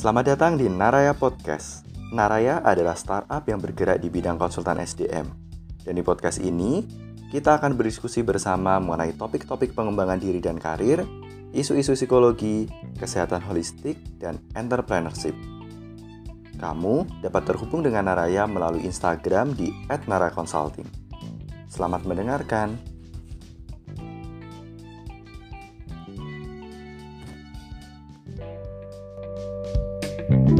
[0.00, 1.84] Selamat datang di Naraya Podcast.
[2.08, 5.28] Naraya adalah startup yang bergerak di bidang konsultan SDM.
[5.84, 6.88] Dan di podcast ini,
[7.28, 11.04] kita akan berdiskusi bersama mengenai topik-topik pengembangan diri dan karir,
[11.52, 12.64] isu-isu psikologi,
[12.96, 15.36] kesehatan holistik, dan entrepreneurship.
[16.56, 20.88] Kamu dapat terhubung dengan Naraya melalui Instagram di @naraconsulting.
[21.68, 22.89] Selamat mendengarkan.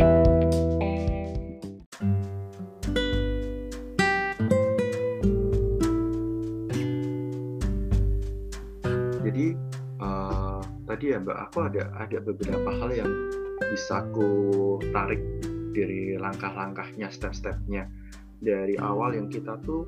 [0.00, 0.16] Jadi
[10.00, 13.12] uh, tadi ya Mbak, aku ada ada beberapa hal yang
[13.60, 14.28] bisa aku
[14.90, 15.20] tarik
[15.76, 17.84] dari langkah-langkahnya, step-stepnya.
[18.40, 19.84] Dari awal yang kita tuh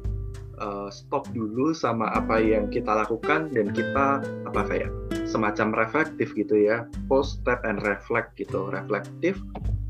[0.61, 4.93] uh, stop dulu sama apa yang kita lakukan dan kita apa kayak
[5.25, 9.41] semacam reflektif gitu ya, post step and reflect gitu, reflektif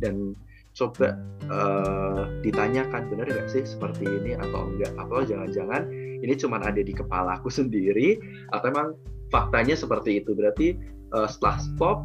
[0.03, 0.35] dan
[0.73, 1.15] coba
[1.53, 5.85] uh, ditanyakan benar nggak sih seperti ini atau enggak atau jangan-jangan
[6.23, 8.19] ini cuma ada di kepala aku sendiri
[8.55, 8.89] atau emang
[9.29, 10.33] faktanya seperti itu?
[10.37, 10.79] Berarti
[11.17, 11.99] uh, setelah stop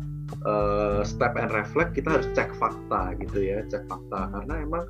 [0.43, 4.31] uh, step and reflect kita harus cek fakta gitu ya cek fakta.
[4.33, 4.83] Karena emang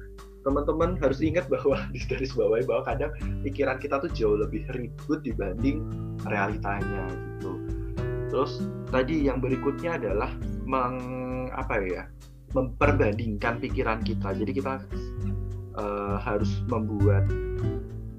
[0.48, 3.12] teman-teman harus ingat bahwa di garis bawah bahwa kadang
[3.44, 5.84] pikiran kita tuh jauh lebih ribut dibanding
[6.24, 7.52] realitanya gitu.
[8.28, 10.32] Terus tadi yang berikutnya adalah
[10.68, 11.00] meng
[11.56, 12.04] apa ya
[12.56, 14.32] memperbandingkan pikiran kita.
[14.36, 14.74] Jadi kita
[15.76, 17.28] uh, harus membuat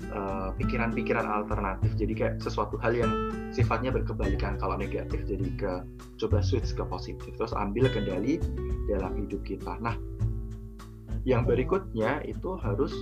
[0.09, 1.93] eh, pikiran-pikiran uh, alternatif.
[1.97, 3.13] Jadi kayak sesuatu hal yang
[3.53, 5.25] sifatnya berkebalikan kalau negatif.
[5.25, 5.85] Jadi ke
[6.21, 7.33] coba switch ke positif.
[7.37, 8.41] Terus ambil kendali
[8.89, 9.77] dalam hidup kita.
[9.81, 9.97] Nah,
[11.29, 12.93] yang berikutnya itu harus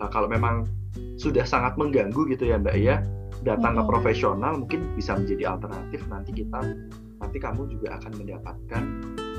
[0.00, 0.68] uh, kalau memang
[1.20, 3.04] sudah sangat mengganggu gitu ya Mbak ya,
[3.46, 6.04] datang ke profesional mungkin bisa menjadi alternatif.
[6.08, 6.60] Nanti kita
[7.20, 8.82] nanti kamu juga akan mendapatkan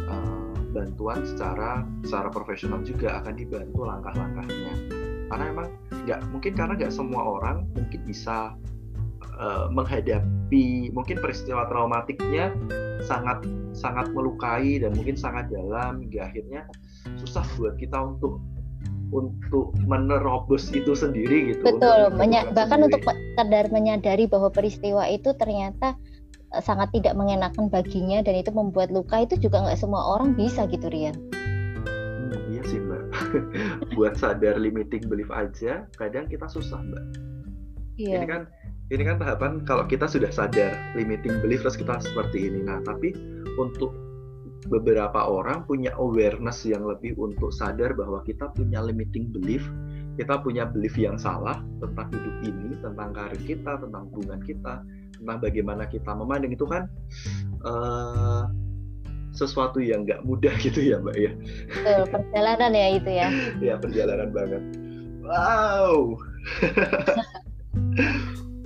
[0.09, 4.73] uh, bantuan secara secara profesional juga akan dibantu langkah-langkahnya
[5.31, 5.67] karena emang
[6.07, 8.55] nggak mungkin karena nggak semua orang mungkin bisa
[9.39, 12.51] uh, menghadapi mungkin peristiwa traumatiknya
[13.07, 16.67] sangat sangat melukai dan mungkin sangat dalam hingga akhirnya
[17.23, 18.43] susah buat kita untuk
[19.11, 21.67] untuk menerobos itu sendiri gitu.
[21.67, 22.95] Betul, untuk bahkan sendiri.
[22.95, 25.99] untuk sekedar menyadari bahwa peristiwa itu ternyata
[26.59, 30.91] sangat tidak mengenakan baginya dan itu membuat luka itu juga nggak semua orang bisa gitu
[30.91, 31.15] Rian.
[31.79, 33.03] Hmm, iya sih mbak.
[33.95, 37.03] Buat sadar limiting belief aja kadang kita susah mbak.
[37.95, 38.19] Iya.
[38.19, 38.41] Ini kan
[38.91, 42.67] ini kan tahapan kalau kita sudah sadar limiting belief terus kita seperti ini.
[42.67, 43.15] Nah tapi
[43.55, 43.95] untuk
[44.67, 49.63] beberapa orang punya awareness yang lebih untuk sadar bahwa kita punya limiting belief,
[50.19, 54.85] kita punya belief yang salah tentang hidup ini, tentang karir kita, tentang hubungan kita,
[55.21, 56.89] tentang bagaimana kita memandang itu kan
[57.61, 58.49] uh,
[59.31, 61.31] sesuatu yang nggak mudah gitu ya mbak ya.
[62.09, 63.27] Perjalanan ya itu ya.
[63.71, 64.63] Ya perjalanan banget.
[65.21, 66.17] Wow.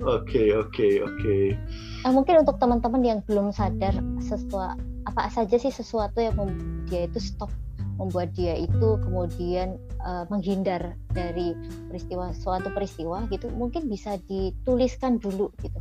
[0.06, 1.38] Oke oke oke.
[2.06, 4.78] Nah, mungkin untuk teman-teman yang belum sadar sesuatu
[5.08, 7.50] apa saja sih sesuatu yang membuat dia itu stop
[7.96, 11.56] membuat dia itu kemudian uh, menghindar dari
[11.88, 15.80] peristiwa suatu peristiwa gitu mungkin bisa dituliskan dulu gitu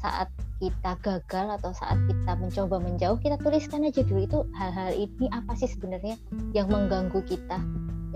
[0.00, 5.28] saat kita gagal atau saat kita mencoba menjauh kita tuliskan aja dulu itu hal-hal ini
[5.32, 6.16] apa sih sebenarnya
[6.56, 7.60] yang mengganggu kita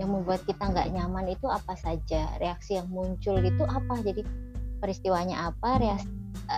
[0.01, 4.25] yang membuat kita nggak nyaman itu apa saja reaksi yang muncul itu apa jadi
[4.81, 6.09] peristiwanya apa reaksi,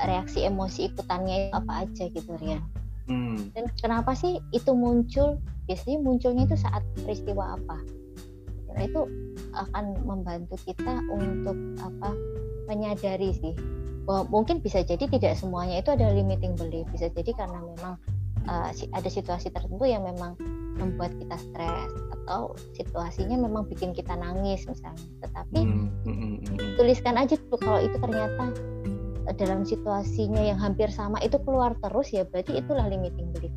[0.08, 2.64] reaksi emosi ikutannya itu apa aja gitu Rian.
[3.04, 3.52] Hmm.
[3.52, 5.36] dan kenapa sih itu muncul?
[5.68, 7.84] Biasanya munculnya itu saat peristiwa apa?
[8.72, 9.02] Karena itu
[9.52, 12.16] akan membantu kita untuk apa
[12.72, 13.52] menyadari sih
[14.08, 17.94] mungkin bisa jadi tidak semuanya itu ada limiting belief bisa jadi karena memang
[18.52, 20.36] uh, ada situasi tertentu yang memang
[20.76, 21.92] membuat kita stres
[22.24, 26.76] atau situasinya memang bikin kita nangis misalnya tetapi mm -hmm.
[26.76, 28.52] tuliskan aja tuh kalau itu ternyata
[29.40, 33.56] dalam situasinya yang hampir sama itu keluar terus ya berarti itulah limiting belief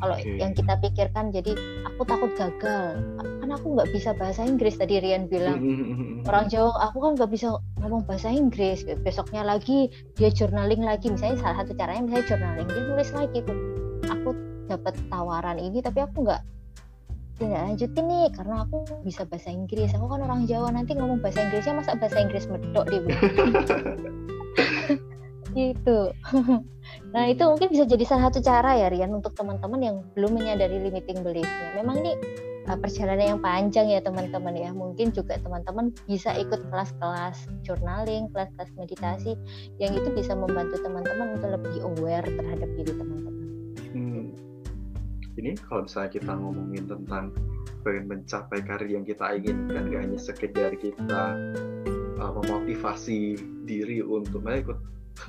[0.00, 0.40] kalau okay.
[0.40, 1.52] yang kita pikirkan jadi
[1.84, 2.96] aku takut gagal
[3.44, 5.60] kan aku nggak bisa bahasa Inggris tadi Rian bilang.
[6.24, 8.88] Orang Jawa aku kan nggak bisa ngomong bahasa Inggris.
[9.04, 11.12] Besoknya lagi dia journaling lagi.
[11.12, 13.58] Misalnya salah satu caranya misalnya journaling dia nulis lagi tuh.
[14.08, 14.32] Aku
[14.72, 16.40] dapat tawaran ini tapi aku nggak
[17.36, 19.92] tidak lanjutin nih karena aku bisa bahasa Inggris.
[19.92, 23.04] Aku kan orang Jawa nanti ngomong bahasa Inggrisnya masa bahasa Inggris medok dia
[25.54, 26.10] gitu.
[27.14, 30.80] Nah itu mungkin bisa jadi salah satu cara ya Rian untuk teman-teman yang belum menyadari
[30.80, 31.78] limiting beliefnya.
[31.78, 32.12] Memang ini
[32.68, 34.70] uh, perjalanan yang panjang ya teman-teman ya.
[34.72, 39.36] Mungkin juga teman-teman bisa ikut kelas-kelas journaling, kelas-kelas meditasi
[39.80, 43.34] yang itu bisa membantu teman-teman untuk lebih aware terhadap diri teman-teman.
[43.94, 44.26] Hmm.
[45.38, 47.30] ini kalau misalnya kita ngomongin tentang
[47.86, 51.36] pengen mencapai karir yang kita inginkan gak hanya sekedar kita
[52.18, 53.38] uh, memotivasi
[53.68, 54.78] diri untuk nah, ikut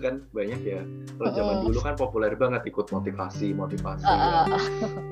[0.01, 0.81] kan banyak ya
[1.21, 4.57] kalau zaman dulu kan populer banget ikut motivasi motivasi uh, ya.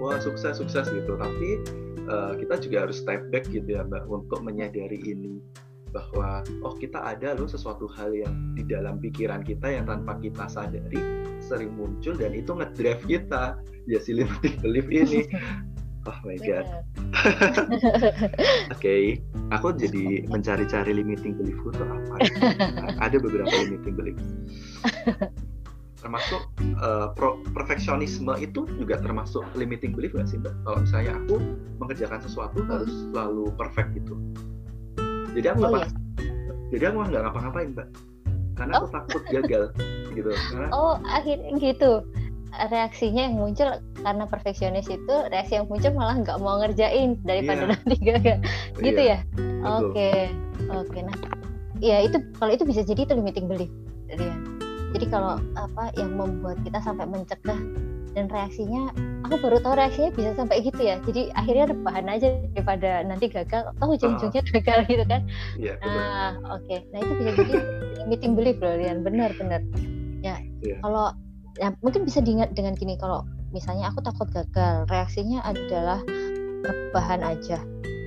[0.02, 1.62] wah sukses sukses gitu tapi
[2.10, 5.40] uh, kita juga harus step back gitu ya mbak untuk menyadari ini
[5.94, 10.50] bahwa oh kita ada loh sesuatu hal yang di dalam pikiran kita yang tanpa kita
[10.50, 10.98] sadari
[11.38, 13.62] sering muncul dan itu ngedrive kita.
[13.86, 15.24] Ya si limiting belief ini.
[16.04, 16.68] Oh my god.
[18.76, 19.04] Oke okay.
[19.54, 22.16] aku jadi mencari-cari limiting belief itu apa
[23.00, 24.18] ada beberapa limiting belief
[26.04, 26.42] termasuk
[26.84, 31.36] uh, pro perfeksionisme itu juga termasuk limiting belief gak sih mbak kalau misalnya aku
[31.80, 34.20] mengerjakan sesuatu harus selalu perfect gitu
[35.34, 35.90] jadi aku nggak oh, iya.
[36.76, 37.88] jadi aku nggak ngapa-ngapain mbak
[38.54, 38.80] karena oh.
[38.84, 39.64] aku takut gagal
[40.18, 42.04] gitu karena, oh akhirnya gitu
[42.54, 47.72] reaksinya yang muncul karena perfeksionis itu reaksi yang muncul malah nggak mau ngerjain daripada yeah.
[47.74, 48.38] nanti gagal
[48.78, 49.20] gitu yeah.
[49.26, 50.30] ya oke okay.
[50.70, 51.02] oke okay.
[51.02, 51.18] nah
[51.82, 53.72] ya itu kalau itu bisa jadi itu limiting belief
[54.12, 54.30] ya.
[54.94, 57.60] Jadi kalau apa yang membuat kita sampai mencegah
[58.14, 58.94] dan reaksinya
[59.26, 61.02] aku baru tahu reaksinya bisa sampai gitu ya.
[61.02, 65.22] Jadi akhirnya rebahan aja daripada nanti gagal oh ujung-ujungnya uh, gagal gitu kan.
[65.58, 66.64] Yeah, nah oke.
[66.70, 66.86] Okay.
[66.94, 67.56] nah itu bisa jadi
[68.06, 69.02] meeting belief loh Rian.
[69.02, 69.62] Benar benar.
[70.22, 70.80] Ya yeah.
[70.86, 71.12] kalau
[71.58, 73.00] ya mungkin bisa diingat dengan gini.
[73.00, 76.04] Kalau misalnya aku takut gagal reaksinya adalah
[76.64, 77.60] rebahan aja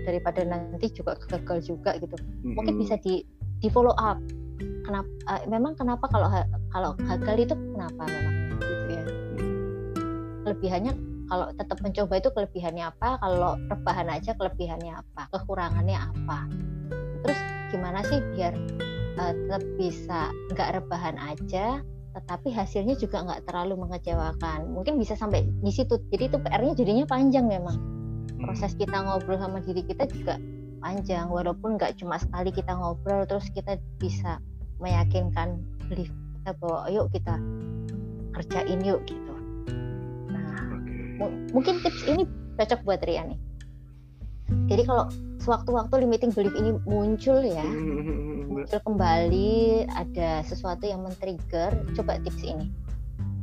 [0.06, 2.14] daripada nanti juga gagal juga gitu.
[2.46, 3.26] Mungkin bisa di
[3.58, 4.20] di follow up.
[4.86, 6.30] Kenapa uh, memang kenapa kalau
[6.76, 8.36] kalau gagal itu kenapa memang?
[8.60, 9.04] Gitu ya.
[10.44, 10.92] Kelebihannya
[11.26, 13.08] kalau tetap mencoba itu kelebihannya apa?
[13.16, 15.22] Kalau rebahan aja kelebihannya apa?
[15.32, 16.38] Kekurangannya apa?
[17.24, 17.40] Terus
[17.72, 18.52] gimana sih biar
[19.16, 21.80] uh, tetap bisa nggak rebahan aja
[22.16, 24.68] tetapi hasilnya juga nggak terlalu mengecewakan?
[24.68, 25.96] Mungkin bisa sampai di situ.
[26.12, 27.96] Jadi itu PR-nya jadinya panjang memang.
[28.36, 28.52] Hmm.
[28.52, 30.36] proses kita ngobrol sama diri kita juga
[30.84, 34.38] panjang walaupun nggak cuma sekali kita ngobrol terus kita bisa
[34.76, 35.56] meyakinkan
[35.88, 36.12] belief
[36.46, 37.34] kita bahwa yuk kita
[38.38, 39.34] kerjain yuk gitu.
[41.50, 42.22] Mungkin tips ini
[42.54, 43.40] cocok buat Ria nih.
[44.70, 45.10] Jadi kalau
[45.42, 47.66] sewaktu-waktu limiting belief ini muncul ya
[48.46, 52.70] muncul kembali ada sesuatu yang men-trigger coba tips ini.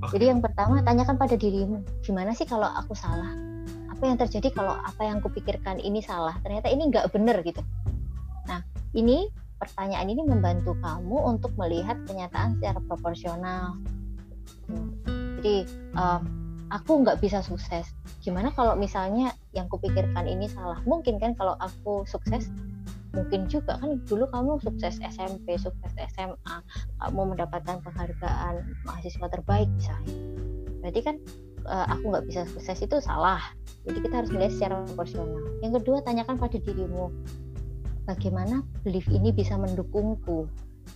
[0.07, 3.35] Jadi yang pertama tanyakan pada dirimu gimana sih kalau aku salah?
[3.91, 6.39] Apa yang terjadi kalau apa yang kupikirkan ini salah?
[6.39, 7.59] Ternyata ini nggak benar gitu.
[8.47, 8.63] Nah
[8.95, 9.27] ini
[9.63, 13.79] pertanyaan ini membantu kamu untuk melihat kenyataan secara proporsional.
[15.39, 15.63] Jadi
[15.95, 16.21] um,
[16.67, 17.87] aku nggak bisa sukses.
[18.19, 20.83] Gimana kalau misalnya yang kupikirkan ini salah?
[20.83, 22.51] Mungkin kan kalau aku sukses
[23.13, 26.55] mungkin juga kan dulu kamu sukses SMP sukses SMA
[26.97, 30.15] kamu mendapatkan penghargaan mahasiswa terbaik misalnya.
[30.81, 31.15] Berarti kan
[31.69, 33.39] uh, aku nggak bisa sukses itu salah.
[33.87, 35.39] Jadi kita harus melihat secara proporsional.
[35.61, 37.13] Yang kedua tanyakan pada dirimu
[38.05, 40.47] bagaimana belief ini bisa mendukungku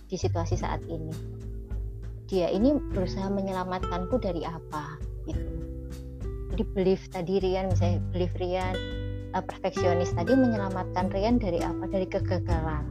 [0.08, 1.12] di situasi saat ini?
[2.28, 5.52] Dia ini berusaha menyelamatkanku dari apa gitu.
[6.58, 8.74] Di belief tadi Rian misalnya belief Rian
[9.32, 11.88] uh, perfeksionis tadi menyelamatkan Rian dari apa?
[11.88, 12.84] Dari kegagalan.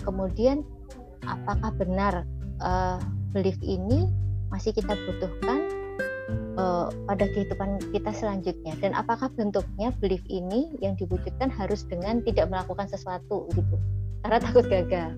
[0.00, 0.64] Kemudian
[1.28, 2.24] apakah benar
[2.64, 2.96] uh,
[3.36, 4.08] belief ini
[4.48, 5.77] masih kita butuhkan
[6.58, 8.74] uh, pada kehidupan kita selanjutnya.
[8.82, 13.76] Dan apakah bentuknya belief ini yang diwujudkan harus dengan tidak melakukan sesuatu gitu?
[14.26, 15.14] Karena takut gagal.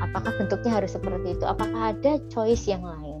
[0.00, 1.44] Apakah bentuknya harus seperti itu?
[1.44, 3.20] Apakah ada choice yang lain?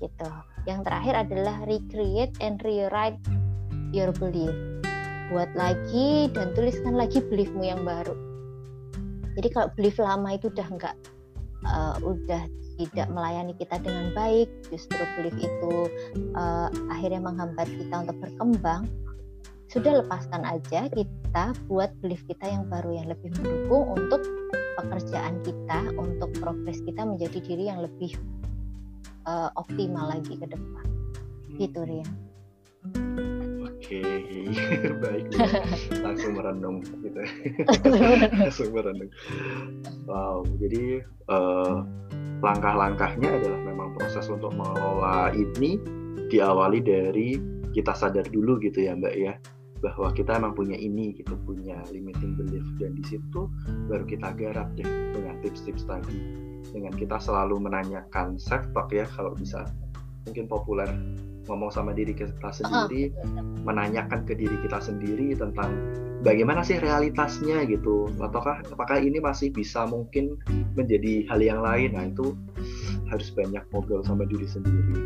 [0.00, 0.28] Gitu.
[0.64, 3.20] Yang terakhir adalah recreate and rewrite
[3.92, 4.56] your belief.
[5.28, 8.16] Buat lagi dan tuliskan lagi beliefmu yang baru.
[9.36, 10.96] Jadi kalau belief lama itu udah enggak
[11.66, 12.42] uh, udah
[12.80, 15.74] tidak melayani kita dengan baik, justru belief itu
[16.34, 18.88] uh, akhirnya menghambat kita untuk berkembang,
[19.70, 24.20] sudah lepaskan aja kita buat belief kita yang baru yang lebih mendukung untuk
[24.80, 28.12] pekerjaan kita, untuk progres kita menjadi diri yang lebih
[29.28, 30.86] uh, optimal lagi ke depan.
[31.56, 31.88] Gitu hmm.
[31.88, 32.12] Rian
[33.82, 34.46] okay.
[35.02, 35.26] baik.
[36.04, 37.20] Langsung merenung gitu.
[38.42, 39.10] Langsung merenung.
[40.06, 41.82] Wow, jadi uh,
[42.42, 45.78] langkah-langkahnya adalah memang proses untuk mengelola ini
[46.30, 47.36] diawali dari
[47.74, 49.34] kita sadar dulu gitu ya Mbak ya
[49.82, 53.50] bahwa kita emang punya ini gitu punya limiting belief dan di situ
[53.90, 56.22] baru kita garap deh dengan tips-tips tadi
[56.70, 59.66] dengan kita selalu menanyakan self talk ya kalau bisa
[60.30, 60.86] mungkin populer
[61.50, 65.70] ngomong sama diri kita sendiri, uh menanyakan ke diri kita sendiri tentang
[66.26, 70.34] bagaimana sih realitasnya gitu, ataukah apakah ini masih bisa mungkin
[70.74, 71.94] menjadi hal yang lain?
[71.94, 72.34] Nah itu
[73.06, 74.98] harus banyak ngobrol sama diri sendiri.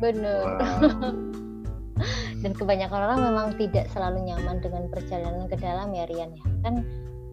[0.00, 0.56] Benar.
[0.56, 1.12] Wow.
[2.42, 6.82] dan kebanyakan orang memang tidak selalu nyaman dengan perjalanan ke dalam ya Rian ya kan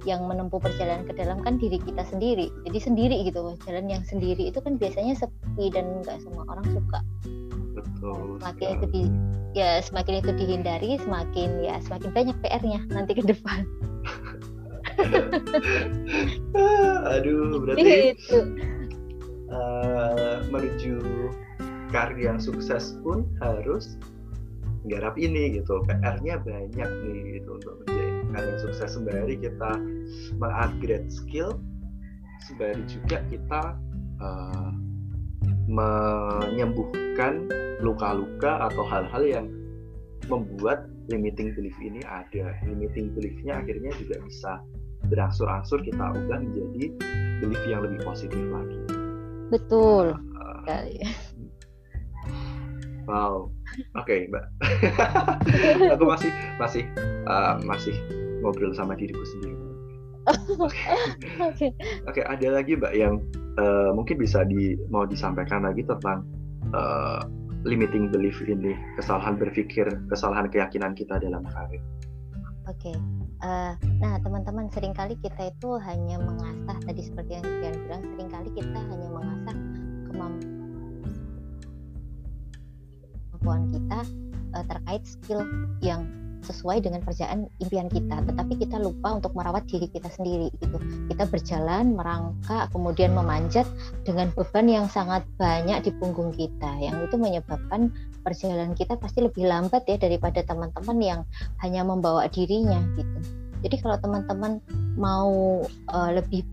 [0.08, 4.48] yang menempuh perjalanan ke dalam kan diri kita sendiri jadi sendiri gitu jalan yang sendiri
[4.48, 7.00] itu kan biasanya sepi dan nggak semua orang suka
[7.82, 9.04] betul semakin itu di
[9.58, 13.66] ya semakin itu dihindari semakin ya semakin banyak PR-nya nanti ke depan.
[17.16, 18.40] Aduh berarti itu.
[19.50, 21.02] Uh, menuju
[21.90, 23.98] karir yang sukses pun harus
[24.86, 25.82] garap ini gitu.
[25.90, 29.82] PR-nya banyak nih gitu untuk menjadi karir yang sukses sembari kita
[30.38, 31.58] mengupgrade skill
[32.46, 33.64] sembari juga kita
[34.22, 34.72] uh,
[35.70, 37.46] menyembuhkan
[37.86, 39.48] luka-luka atau hal-hal yang
[40.28, 42.58] membuat limiting belief ini ada.
[42.66, 44.52] Limiting beliefnya akhirnya juga bisa
[45.08, 46.92] berangsur-angsur kita ubah menjadi
[47.40, 48.78] belief yang lebih positif lagi.
[49.54, 50.18] Betul.
[50.68, 50.82] Uh,
[53.10, 53.48] wow.
[53.98, 54.46] Oke okay, mbak.
[55.96, 56.84] Aku masih masih
[57.30, 57.96] uh, masih
[58.42, 59.58] ngobrol sama diriku sendiri.
[60.62, 60.78] Oke.
[61.56, 61.70] Okay.
[62.06, 63.22] okay, ada lagi mbak yang
[63.60, 66.24] uh, mungkin bisa di mau disampaikan lagi tentang
[66.72, 67.22] uh,
[67.68, 71.84] limiting belief ini, kesalahan berpikir, kesalahan keyakinan kita dalam karir.
[72.70, 72.96] Oke, okay.
[73.44, 78.30] uh, nah teman-teman sering kali kita itu hanya mengasah tadi seperti yang kalian bilang, sering
[78.30, 79.58] kali kita hanya mengasah
[80.06, 80.54] kemampuan
[83.74, 84.00] kita
[84.54, 85.42] uh, terkait skill
[85.82, 86.06] yang
[86.46, 90.78] sesuai dengan kerjaan impian kita tetapi kita lupa untuk merawat diri kita sendiri gitu.
[91.12, 93.68] Kita berjalan merangkak kemudian memanjat
[94.08, 96.70] dengan beban yang sangat banyak di punggung kita.
[96.80, 97.92] Yang itu menyebabkan
[98.24, 101.20] perjalanan kita pasti lebih lambat ya daripada teman-teman yang
[101.64, 103.20] hanya membawa dirinya gitu.
[103.60, 104.64] Jadi kalau teman-teman
[104.96, 106.48] mau uh, lebih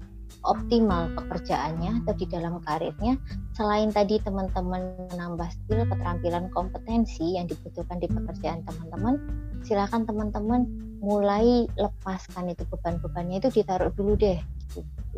[0.44, 3.16] optimal pekerjaannya atau di dalam karirnya
[3.56, 9.16] selain tadi teman-teman menambah skill keterampilan kompetensi yang dibutuhkan di pekerjaan teman-teman
[9.64, 10.68] silakan teman-teman
[11.00, 14.40] mulai lepaskan itu beban-bebannya itu ditaruh dulu deh.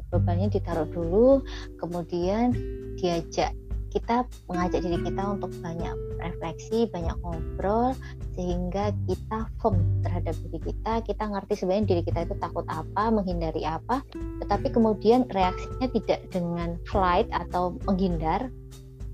[0.09, 1.43] Bebannya ditaruh dulu
[1.79, 2.55] kemudian
[2.99, 3.53] diajak
[3.89, 7.97] kita mengajak diri kita untuk banyak refleksi, banyak ngobrol
[8.37, 13.65] sehingga kita firm terhadap diri kita, kita ngerti sebenarnya diri kita itu takut apa, menghindari
[13.65, 14.05] apa,
[14.45, 18.53] tetapi kemudian reaksinya tidak dengan flight atau menghindar,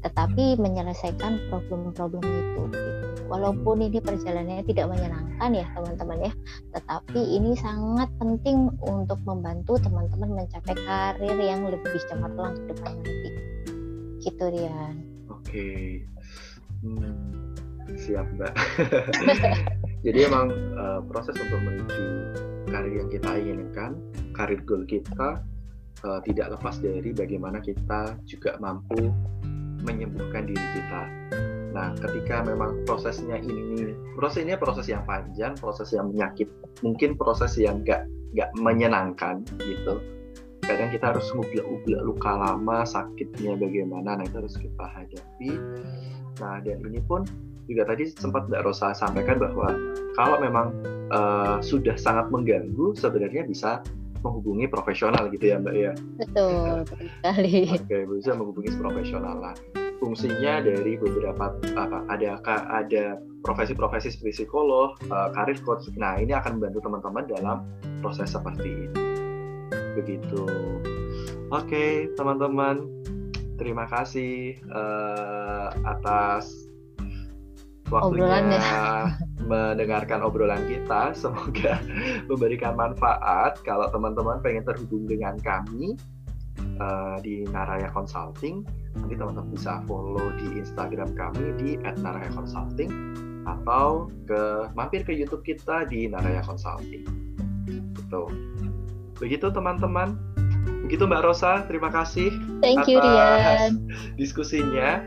[0.05, 2.63] tetapi menyelesaikan problem-problem itu.
[3.25, 6.33] Walaupun ini perjalanannya tidak menyenangkan ya teman-teman ya,
[6.77, 13.31] tetapi ini sangat penting untuk membantu teman-teman mencapai karir yang lebih cemerlang ke depan nanti
[14.25, 14.97] gitu Rian.
[15.29, 15.45] Oke.
[15.45, 15.85] Okay.
[16.81, 17.15] hmm,
[18.01, 18.53] siap mbak.
[20.07, 22.05] Jadi emang uh, proses untuk menuju
[22.69, 24.01] karir yang kita inginkan
[24.35, 25.41] karir goal kita
[26.05, 29.13] uh, tidak lepas dari bagaimana kita juga mampu
[29.85, 31.03] menyembuhkan diri kita.
[31.75, 36.47] Nah, ketika memang prosesnya ini, prosesnya proses yang panjang, proses yang menyakit,
[36.81, 40.03] mungkin proses yang nggak nggak menyenangkan gitu
[40.65, 45.53] kadang kita harus ngubla-ubla luka lama sakitnya bagaimana nah itu harus kita hadapi.
[46.41, 47.29] Nah dan ini pun
[47.69, 49.73] juga tadi sempat Mbak Rosa sampaikan bahwa
[50.17, 50.73] kalau memang
[51.13, 53.81] uh, sudah sangat mengganggu sebenarnya bisa
[54.25, 55.93] menghubungi profesional gitu ya Mbak ya?
[56.21, 57.53] Betul sekali.
[57.77, 59.55] Oke bisa menghubungi profesional lah.
[60.03, 63.05] Fungsinya dari beberapa apa ada ada
[63.45, 65.89] profesi-profesi seperti psikolog, uh, karir coach.
[65.97, 67.57] Nah, ini akan membantu teman-teman dalam
[68.01, 69.24] proses seperti ini
[69.95, 70.45] begitu.
[71.55, 72.87] Oke okay, teman-teman.
[73.55, 76.51] Terima kasih uh, atas
[77.87, 78.59] waktunya
[79.51, 81.15] mendengarkan obrolan kita.
[81.15, 81.79] Semoga
[82.31, 83.63] memberikan manfaat.
[83.63, 85.95] Kalau teman-teman pengen terhubung dengan kami
[86.83, 92.91] uh, di Naraya Consulting nanti teman-teman bisa follow di Instagram kami di @naraya_consulting
[93.45, 97.05] atau ke mampir ke YouTube kita di Naraya Consulting.
[97.67, 98.23] Gitu.
[99.19, 100.19] Begitu teman-teman.
[100.85, 102.29] Begitu Mbak Rosa, terima kasih
[102.61, 103.89] Thank you, Rian.
[104.21, 105.01] diskusinya.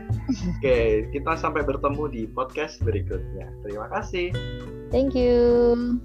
[0.58, 3.46] Oke, kita sampai bertemu di podcast berikutnya.
[3.62, 4.34] Terima kasih.
[4.90, 6.02] Thank you.